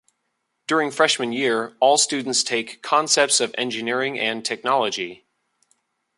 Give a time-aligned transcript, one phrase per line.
[0.65, 5.27] During freshman year, all students take Concepts of Engineering and Technology.